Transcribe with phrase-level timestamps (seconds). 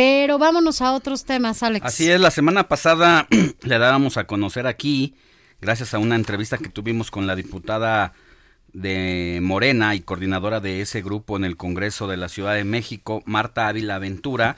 [0.00, 1.84] Pero vámonos a otros temas, Alex.
[1.84, 3.28] Así es, la semana pasada
[3.62, 5.14] le dábamos a conocer aquí,
[5.60, 8.14] gracias a una entrevista que tuvimos con la diputada
[8.72, 13.22] de Morena y coordinadora de ese grupo en el Congreso de la Ciudad de México,
[13.26, 14.56] Marta Ávila Ventura,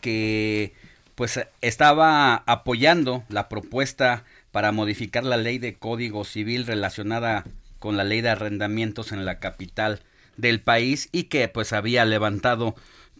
[0.00, 0.74] que
[1.14, 7.44] pues estaba apoyando la propuesta para modificar la ley de Código Civil relacionada
[7.78, 10.00] con la ley de arrendamientos en la capital
[10.36, 12.74] del país y que pues había levantado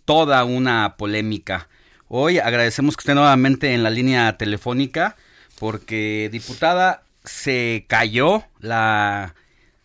[0.04, 1.68] toda una polémica.
[2.08, 5.16] Hoy agradecemos que esté nuevamente en la línea telefónica
[5.58, 9.34] porque diputada se cayó la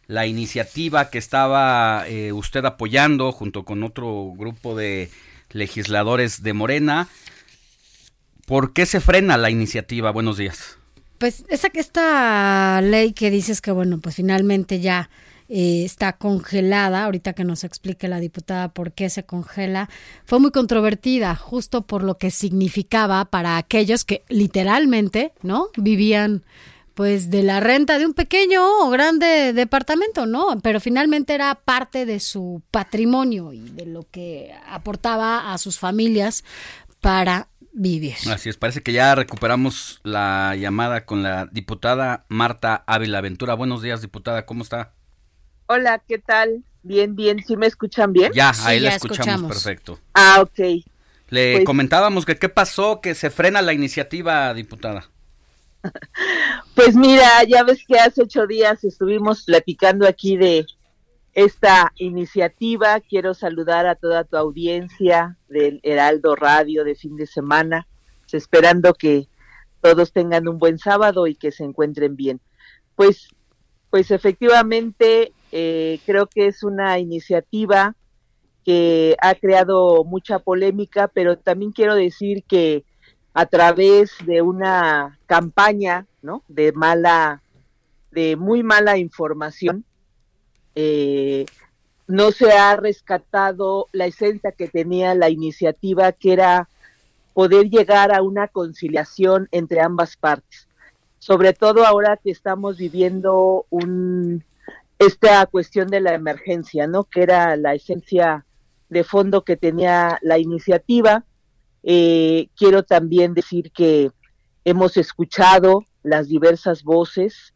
[0.07, 5.09] la iniciativa que estaba eh, usted apoyando junto con otro grupo de
[5.51, 7.09] legisladores de Morena.
[8.45, 10.11] ¿Por qué se frena la iniciativa?
[10.11, 10.77] Buenos días.
[11.17, 15.09] Pues esa esta ley que dices que bueno, pues finalmente ya
[15.49, 19.89] eh, está congelada, ahorita que nos explique la diputada por qué se congela,
[20.25, 25.69] fue muy controvertida justo por lo que significaba para aquellos que literalmente, ¿no?
[25.77, 26.43] Vivían
[26.97, 30.59] pues de la renta de un pequeño o grande departamento, ¿no?
[30.63, 36.43] Pero finalmente era parte de su patrimonio y de lo que aportaba a sus familias
[36.99, 38.15] para vivir.
[38.31, 43.53] Así es, parece que ya recuperamos la llamada con la diputada Marta Ávila Ventura.
[43.53, 44.96] Buenos días, diputada, ¿cómo está?
[45.69, 46.63] Hola, ¿qué tal?
[46.81, 48.31] Bien, bien, ¿sí me escuchan bien?
[48.33, 49.99] Ya, ahí la escuchamos, perfecto.
[50.13, 50.85] Ah, ok.
[51.29, 55.09] Le pues comentábamos que qué pasó, que se frena la iniciativa, diputada.
[56.75, 60.67] Pues mira, ya ves que hace ocho días estuvimos platicando aquí de
[61.33, 62.99] esta iniciativa.
[62.99, 67.87] Quiero saludar a toda tu audiencia del Heraldo Radio de fin de semana,
[68.31, 69.27] esperando que
[69.81, 72.41] todos tengan un buen sábado y que se encuentren bien.
[72.95, 73.29] Pues,
[73.89, 77.95] pues efectivamente eh, creo que es una iniciativa
[78.65, 82.83] que ha creado mucha polémica, pero también quiero decir que
[83.33, 86.43] a través de una campaña, ¿no?
[86.47, 87.41] De mala,
[88.11, 89.85] de muy mala información,
[90.75, 91.45] eh,
[92.07, 96.67] no se ha rescatado la esencia que tenía la iniciativa, que era
[97.33, 100.67] poder llegar a una conciliación entre ambas partes.
[101.19, 104.43] Sobre todo ahora que estamos viviendo un,
[104.99, 107.03] esta cuestión de la emergencia, ¿no?
[107.05, 108.45] Que era la esencia
[108.89, 111.25] de fondo que tenía la iniciativa
[111.89, 114.11] eh, quiero también decir que
[114.65, 117.53] hemos escuchado las diversas voces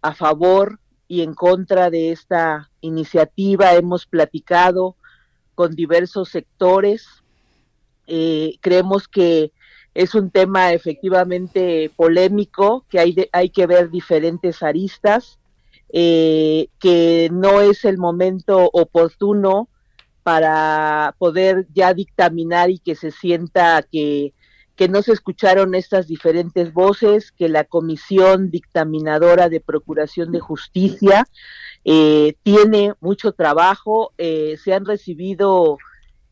[0.00, 4.96] a favor y en contra de esta iniciativa, hemos platicado
[5.54, 7.06] con diversos sectores.
[8.06, 9.52] Eh, creemos que
[9.92, 15.38] es un tema efectivamente polémico, que hay, hay que ver diferentes aristas,
[15.96, 19.68] eh, que no es el momento oportuno
[20.24, 24.32] para poder ya dictaminar y que se sienta que,
[24.74, 31.28] que no se escucharon estas diferentes voces, que la comisión dictaminadora de Procuración de Justicia
[31.84, 35.78] eh, tiene mucho trabajo, eh, se han recibido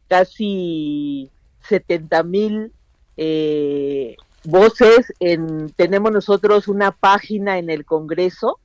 [0.08, 1.30] casi
[1.68, 2.72] 70 mil
[3.16, 8.58] eh, voces, en, tenemos nosotros una página en el Congreso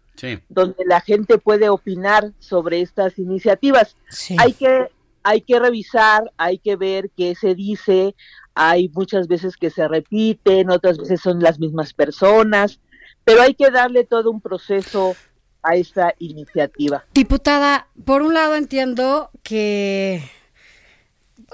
[0.50, 3.96] donde la gente puede opinar sobre estas iniciativas.
[4.38, 4.90] Hay que
[5.24, 8.16] hay que revisar, hay que ver qué se dice,
[8.56, 12.80] hay muchas veces que se repiten, otras veces son las mismas personas,
[13.26, 15.18] pero hay que darle todo un proceso
[15.64, 17.04] a esta iniciativa.
[17.14, 20.24] Diputada, por un lado entiendo que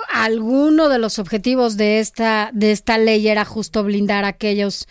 [0.07, 4.87] alguno de los objetivos de esta de esta ley era justo blindar a aquellos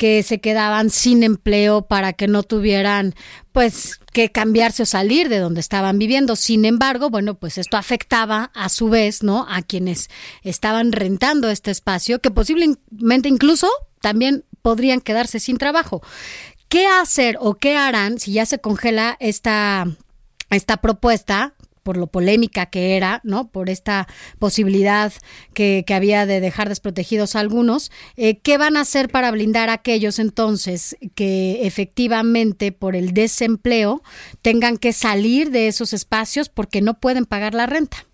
[0.00, 3.14] que se quedaban sin empleo para que no tuvieran
[3.52, 6.36] pues que cambiarse o salir de donde estaban viviendo.
[6.36, 9.44] Sin embargo, bueno, pues esto afectaba a su vez, ¿no?
[9.46, 10.08] A quienes
[10.42, 13.68] estaban rentando este espacio, que posiblemente incluso
[14.00, 16.00] también podrían quedarse sin trabajo.
[16.70, 19.86] ¿Qué hacer o qué harán si ya se congela esta,
[20.48, 21.52] esta propuesta?
[21.82, 23.48] Por lo polémica que era, ¿no?
[23.48, 24.06] Por esta
[24.38, 25.12] posibilidad
[25.54, 27.90] que, había de dejar desprotegidos a algunos.
[28.16, 34.02] Eh, ¿Qué van a hacer para blindar a aquellos entonces que efectivamente por el desempleo
[34.40, 38.06] tengan que salir de esos espacios porque no pueden pagar la renta?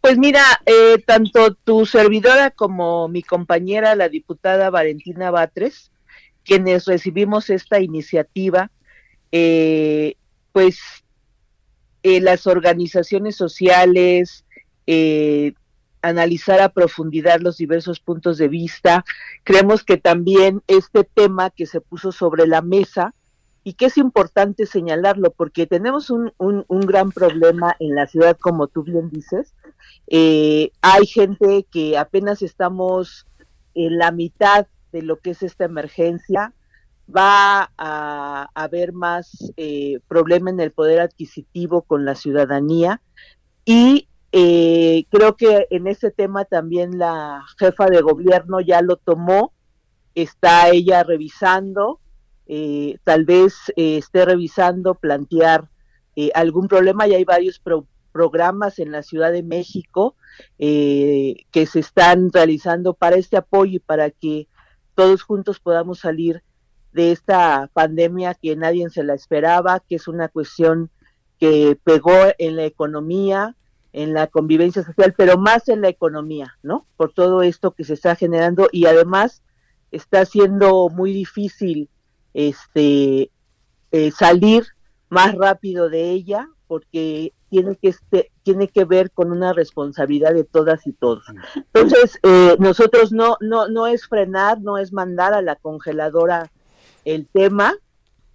[0.00, 5.90] Pues mira, eh, tanto tu servidora como mi compañera, la diputada Valentina Batres,
[6.44, 8.70] quienes recibimos esta iniciativa,
[9.32, 10.16] eh,
[10.52, 10.78] pues
[12.04, 14.44] eh, las organizaciones sociales,
[16.04, 19.04] analizar a profundidad los diversos puntos de vista.
[19.42, 23.14] Creemos que también este tema que se puso sobre la mesa
[23.64, 28.66] y que es importante señalarlo porque tenemos un, un, gran problema en la ciudad, como
[28.66, 29.54] tú bien dices.
[30.06, 33.26] Eh, hay gente que apenas estamos
[33.74, 36.52] en la mitad de lo que es esta emergencia.
[37.08, 43.00] Va a, haber más eh, problema en el poder adquisitivo con la ciudadanía
[43.64, 49.52] y eh, creo que en ese tema también la jefa de gobierno ya lo tomó,
[50.14, 52.00] está ella revisando
[52.46, 55.68] eh, tal vez eh, esté revisando, plantear
[56.16, 57.06] eh, algún problema.
[57.06, 57.60] Ya hay varios
[58.12, 60.16] programas en la Ciudad de México
[60.58, 64.48] que se están realizando para este apoyo y para que
[64.96, 66.42] todos juntos podamos salir
[66.94, 70.90] de esta pandemia que nadie se la esperaba, que es una cuestión
[71.40, 73.56] que pegó en la economía,
[73.92, 76.86] en la convivencia social, pero más en la economía, ¿no?
[76.96, 79.42] Por todo esto que se está generando y además
[79.90, 81.88] está siendo muy difícil
[82.32, 83.30] este,
[83.90, 84.64] eh, salir
[85.08, 90.44] más rápido de ella porque tiene que este, tiene que ver con una responsabilidad de
[90.44, 91.24] todas y todos.
[91.56, 96.52] Entonces, eh, nosotros no, no, no es frenar, no es mandar a la congeladora
[97.04, 97.74] el tema,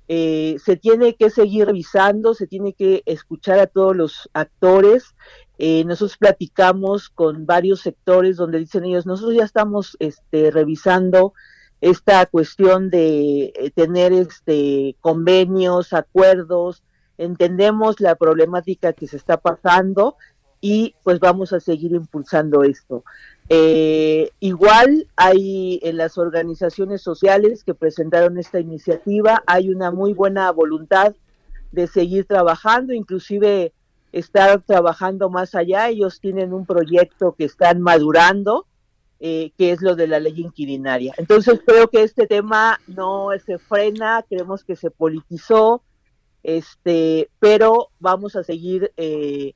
[0.08, 5.16] eh, se tiene que seguir revisando, se tiene que escuchar a todos los actores.
[5.60, 11.34] nosotros platicamos con varios sectores donde dicen ellos, nosotros ya estamos este, revisando
[11.82, 16.84] esta cuestión de eh, tener este convenios, acuerdos,
[17.18, 20.18] entendemos la problemática que se está pasando
[20.62, 23.04] y pues vamos a seguir impulsando esto.
[23.50, 30.52] Eh, igual hay en las organizaciones sociales que presentaron esta iniciativa, hay una muy buena
[30.52, 31.16] voluntad
[31.72, 33.74] de seguir trabajando, inclusive
[34.12, 35.90] estar trabajando más allá.
[35.90, 38.66] Ellos tienen un proyecto que están madurando
[39.22, 41.14] eh, que es lo de la ley inquilinaria.
[41.18, 45.84] Entonces creo que este tema no se frena, creemos que se politizó,
[46.42, 49.56] este, pero vamos a seguir eh,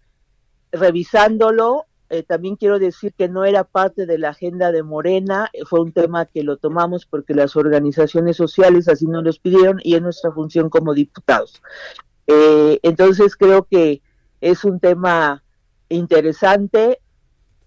[0.74, 1.86] revisándolo.
[2.14, 5.92] Eh, también quiero decir que no era parte de la agenda de Morena, fue un
[5.92, 10.32] tema que lo tomamos porque las organizaciones sociales así nos los pidieron y es nuestra
[10.32, 11.62] función como diputados.
[12.28, 14.02] entonces creo que
[14.42, 15.44] es un tema
[15.90, 17.00] interesante,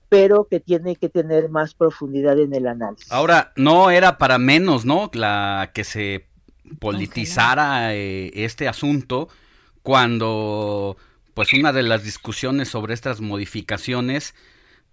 [0.08, 3.10] pero que tiene que tener más profundidad en el análisis.
[3.10, 5.10] Ahora, no era para menos, ¿no?
[5.12, 6.28] La que se
[6.78, 9.28] politizara eh, este asunto
[9.82, 10.96] cuando
[11.36, 14.34] pues una de las discusiones sobre estas modificaciones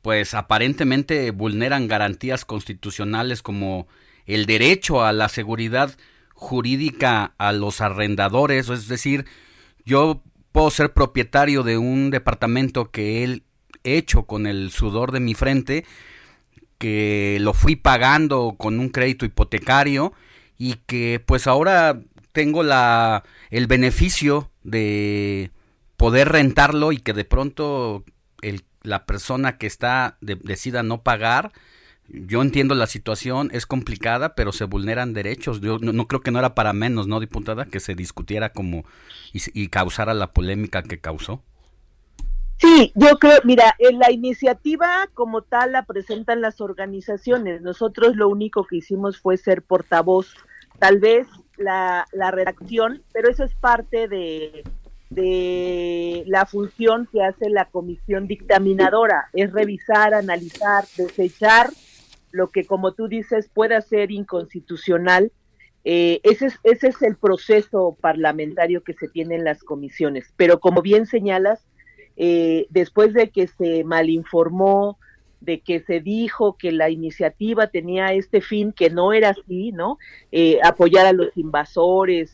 [0.01, 3.87] pues aparentemente vulneran garantías constitucionales como
[4.25, 5.97] el derecho a la seguridad
[6.33, 9.23] jurídica a los arrendadores, es decir,
[9.85, 13.43] yo puedo ser propietario de un departamento que él
[13.85, 15.85] hecho con el sudor de mi frente,
[16.77, 20.11] que lo fui pagando con un crédito hipotecario
[20.57, 22.01] y que pues ahora
[22.33, 25.51] tengo la el beneficio de
[25.97, 28.03] poder rentarlo y que de pronto
[28.41, 31.51] el, la persona que está decida no pagar
[32.09, 35.62] yo entiendo la situación, es complicada, pero se vulneran derechos.
[35.62, 37.65] Yo no, creo que no era para menos, ¿no, diputada?
[37.65, 38.83] Que se discutiera como
[39.31, 41.41] y causara la polémica que causó.
[42.57, 47.62] Sí, yo creo, mira, en la iniciativa como tal la presentan las organizaciones.
[47.62, 50.35] Nosotros lo único que hicimos fue ser portavoz,
[50.79, 54.63] tal vez la, la redacción, pero eso es parte de,
[55.13, 61.70] de la función que hace la comisión dictaminadora, es revisar, analizar, desechar
[62.32, 65.32] lo que, como tú dices, pueda ser inconstitucional.
[65.86, 70.34] Eh, ese, es, ese es el proceso parlamentario que se tiene en las comisiones.
[70.36, 71.65] Pero como bien señalas,
[72.17, 74.98] eh, después de que se malinformó,
[75.41, 79.98] de que se dijo que la iniciativa tenía este fin, que no era así, ¿no?
[80.32, 82.32] Eh, apoyar a los invasores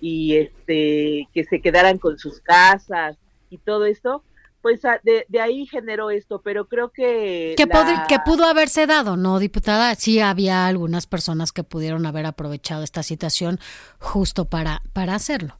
[0.00, 3.16] y este que se quedaran con sus casas
[3.50, 4.22] y todo esto,
[4.64, 7.54] pues de, ahí generó esto, pero creo que...
[7.54, 9.94] Que, que pudo haberse dado, ¿no, diputada?
[9.94, 13.60] Sí había algunas personas que pudieron haber aprovechado esta situación
[13.98, 15.58] justo para, para hacerlo.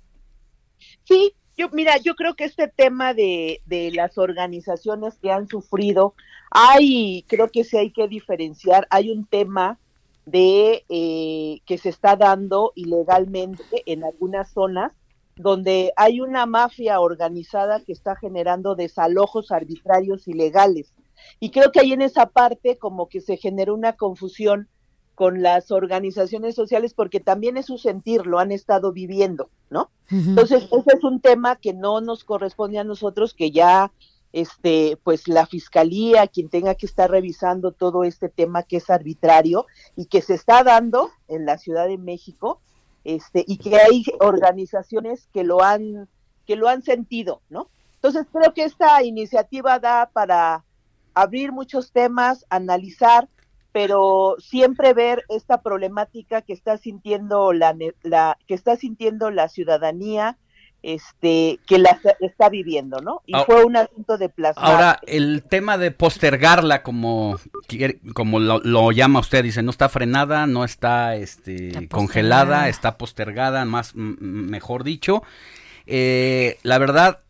[1.04, 6.14] Sí, yo, mira, yo creo que este tema de, de las organizaciones que han sufrido,
[6.50, 9.78] hay, creo que sí hay que diferenciar, hay un tema
[10.26, 14.93] de eh, que se está dando ilegalmente en algunas zonas
[15.37, 20.93] donde hay una mafia organizada que está generando desalojos arbitrarios ilegales.
[21.40, 24.69] Y creo que ahí en esa parte como que se generó una confusión
[25.14, 29.90] con las organizaciones sociales porque también es su sentir, lo han estado viviendo, ¿no?
[30.11, 33.93] Entonces, ese es un tema que no nos corresponde a nosotros, que ya
[34.34, 39.64] este, pues la fiscalía, quien tenga que estar revisando todo este tema que es arbitrario
[39.94, 42.60] y que se está dando en la Ciudad de México,
[43.04, 46.08] este, y que hay organizaciones que lo han,
[46.46, 47.68] que lo han sentido, ¿no?
[47.94, 50.64] Entonces creo que esta iniciativa da para
[51.14, 53.28] abrir muchos temas, analizar,
[53.70, 60.38] pero siempre ver esta problemática que está sintiendo la, la que está sintiendo la ciudadanía
[60.84, 63.22] este que la está viviendo, ¿no?
[63.26, 64.60] Y fue un asunto de plaza.
[64.60, 67.38] Ahora, el tema de postergarla, como,
[68.14, 73.94] como lo, llama usted, dice, no está frenada, no está, este, congelada, está postergada, más
[73.94, 75.22] mejor dicho.
[75.86, 77.20] Eh, la verdad,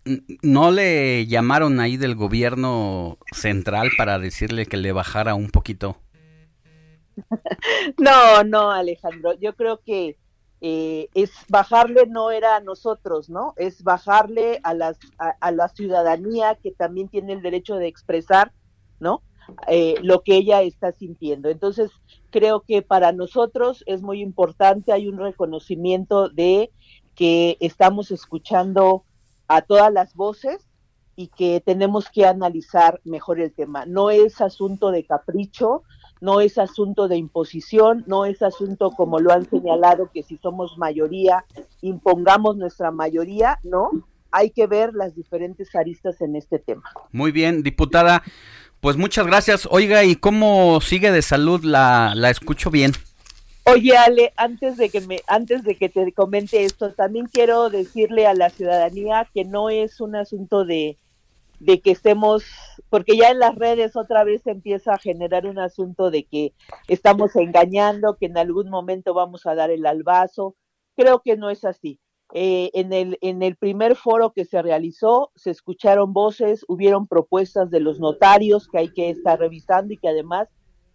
[0.43, 5.97] ¿no le llamaron ahí del gobierno central para decirle que le bajara un poquito?
[7.99, 10.17] no, no, Alejandro, yo creo que
[10.67, 13.53] eh, es bajarle no era a nosotros, ¿no?
[13.59, 18.51] Es bajarle a, las, a, la ciudadanía que también tiene el derecho de expresar,
[18.99, 19.21] ¿no?
[19.69, 21.51] Eh, lo que ella está sintiendo.
[21.51, 21.91] Entonces,
[22.31, 26.71] creo que para nosotros es muy importante, hay un reconocimiento de
[27.15, 29.05] que estamos escuchando
[29.49, 30.67] a todas las voces
[31.15, 33.85] y que tenemos que analizar mejor el tema.
[33.85, 35.83] No es asunto de capricho,
[36.25, 40.79] no es asunto de imposición, no es asunto como lo han señalado que si somos
[40.79, 41.45] mayoría
[41.83, 43.91] impongamos nuestra mayoría, no,
[44.31, 46.85] hay que ver las diferentes aristas en este tema.
[47.13, 48.23] Muy bien, diputada,
[48.81, 49.69] pues muchas gracias.
[49.71, 51.63] Oiga, ¿y cómo sigue de salud?
[51.63, 52.93] La, la escucho bien.
[53.65, 58.27] Oye, Ale, antes de que me, antes de que te comente esto, también quiero decirle
[58.27, 60.97] a la ciudadanía que no es un asunto de
[61.61, 62.45] de que estemos,
[62.91, 66.53] porque ya en las redes otra vez se empieza a generar un asunto de que
[66.89, 70.55] estamos engañando, que en algún momento vamos a dar el albazo.
[70.97, 71.99] Creo que no es así.
[72.33, 77.71] Eh, en, el, en el primer foro que se realizó, se escucharon voces, hubieron propuestas
[77.71, 80.49] de los notarios que hay que estar revisando y que además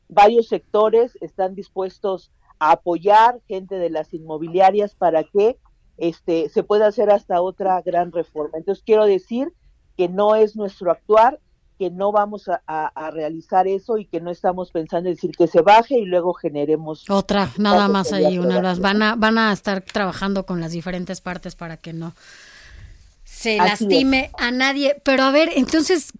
[0.09, 5.57] varios sectores están dispuestos a apoyar gente de las inmobiliarias para que
[5.97, 8.57] este, se pueda hacer hasta otra gran reforma.
[8.57, 9.53] Entonces quiero decir
[9.95, 11.39] que no es nuestro actuar,
[11.79, 15.61] que no vamos a, realizar eso y que no estamos pensando en decir que se
[15.61, 20.45] baje y luego generemos otra, nada más ahí, una van a van a estar trabajando
[20.45, 22.13] con las diferentes partes para que no
[23.23, 25.01] se lastime a nadie.
[25.03, 26.11] Pero a ver, entonces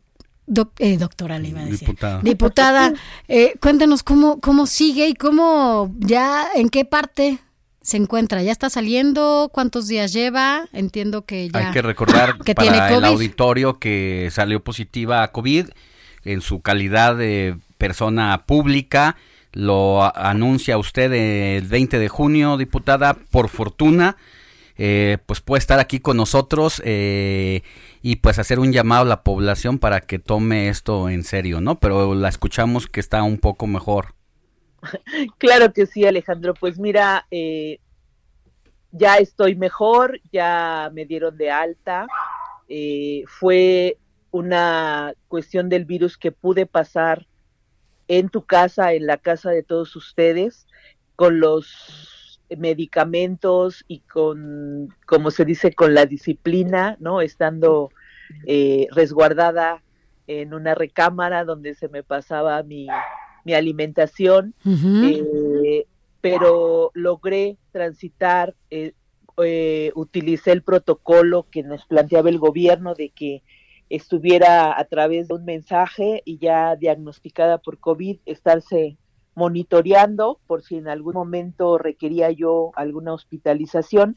[0.80, 1.89] eh, doctora le iba a decir.
[1.89, 2.22] Diputada.
[2.22, 2.94] Diputada,
[3.28, 7.39] eh, cuéntanos cómo, cómo sigue y cómo ya, en qué parte
[7.82, 8.44] se encuentra?
[8.44, 9.50] ¿Ya está saliendo?
[9.54, 10.68] ¿Cuántos días lleva?
[10.74, 11.68] Entiendo que ya.
[11.68, 15.68] Hay que recordar que para el auditorio que salió positiva a COVID
[16.24, 19.16] en su calidad de persona pública.
[19.52, 23.16] Lo anuncia usted el 20 de junio, diputada.
[23.16, 24.16] Por fortuna,
[24.78, 27.64] eh, pues puede estar aquí con nosotros eh,
[28.04, 31.80] y pues hacer un llamado a la población para que tome esto en serio, ¿no?
[31.80, 34.14] Pero la escuchamos que está un poco mejor.
[35.38, 36.54] Claro que sí, Alejandro.
[36.54, 37.80] Pues mira, eh,
[38.92, 42.08] ya estoy mejor, ya me dieron de alta.
[42.68, 43.98] Eh, fue
[44.32, 47.28] una cuestión del virus que pude pasar
[48.08, 50.68] en tu casa, en la casa de todos ustedes,
[51.16, 57.22] con los medicamentos y con, como se dice, con la disciplina, ¿no?
[57.22, 57.92] Estando
[58.46, 59.84] eh, resguardada
[60.26, 62.88] en una recámara donde se me pasaba mi,
[63.50, 65.88] mi alimentación, eh,
[66.22, 68.94] pero logré transitar, eh,
[69.44, 73.41] eh, utilicé el protocolo que nos planteaba el gobierno de que
[73.89, 78.98] estuviera a través de un mensaje y ya diagnosticada por COVID, estarse
[79.34, 84.15] monitoreando por si en algún momento requería yo alguna hospitalización,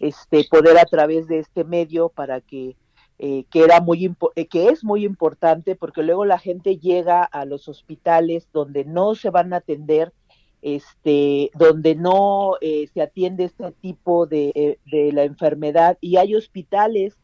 [0.00, 2.76] este, poder a través de este medio para que
[3.22, 7.44] eh, que era muy eh, que es muy importante porque luego la gente llega a
[7.44, 10.14] los hospitales donde no se van a atender
[10.62, 17.18] este donde no eh, se atiende este tipo de, de, la enfermedad y hay hospitales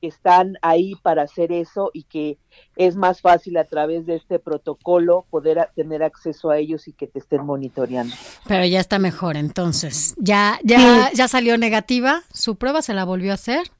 [0.00, 2.38] que están ahí para hacer eso y que
[2.76, 7.06] es más fácil a través de este protocolo poder tener acceso a ellos y que
[7.06, 8.14] te estén monitoreando.
[8.48, 10.14] Pero ya está mejor entonces.
[10.16, 12.22] ¿Ya ya ya salió negativa?
[12.32, 13.70] ¿Su prueba se la volvió a hacer?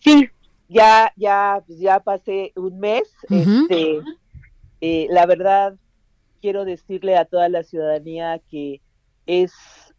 [0.00, 0.28] Sí,
[0.68, 3.10] ya, ya, pues ya pasé un mes.
[3.30, 4.00] este,
[4.80, 5.76] eh, la verdad,
[6.40, 8.80] quiero decirle a toda la ciudadanía que
[9.26, 9.52] es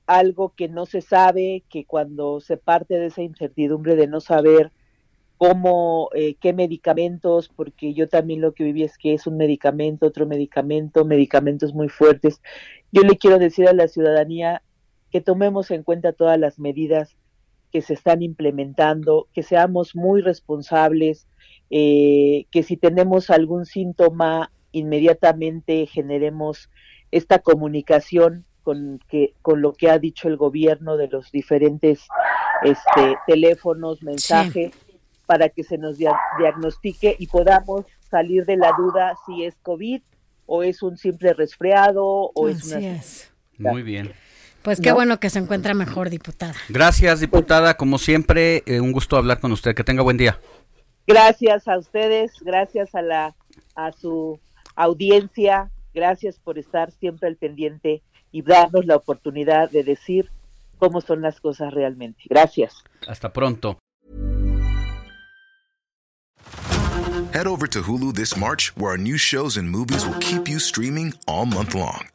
[0.06, 4.72] algo que no se sabe, que cuando se parte de esa incertidumbre de no saber
[5.38, 10.06] cómo, eh, qué medicamentos, porque yo también lo que viví es que es un medicamento,
[10.08, 12.42] otro medicamento, medicamentos muy fuertes.
[12.92, 14.62] Yo le quiero decir a la ciudadanía
[15.12, 17.16] que tomemos en cuenta todas las medidas
[17.76, 21.28] que se están implementando, que seamos muy responsables,
[21.70, 26.70] eh, que si tenemos algún síntoma, inmediatamente generemos
[27.12, 32.08] esta comunicación con, que, con lo que ha dicho el gobierno de los diferentes
[32.64, 34.72] este, teléfonos, mensajes
[35.26, 40.02] para que se nos diagnostique y podamos salir de la duda si es COVID
[40.46, 43.02] o es un simple resfriado o es una...
[43.58, 44.14] Muy bien.
[44.66, 46.56] Pues qué bueno que se encuentra mejor, diputada.
[46.70, 47.78] Gracias, diputada.
[47.78, 49.76] Como siempre, eh, un gusto hablar con usted.
[49.76, 50.40] Que tenga buen día.
[51.06, 53.36] Gracias a ustedes, gracias a la
[53.76, 54.40] a su
[54.76, 60.32] audiencia, gracias por estar siempre al pendiente y darnos la oportunidad de decir
[60.80, 62.24] cómo son las cosas realmente.
[62.28, 62.84] Gracias.
[63.08, 63.78] Hasta pronto.
[67.34, 70.58] Head over to Hulu this March, where our new shows and movies will keep you
[70.58, 72.15] streaming all month long.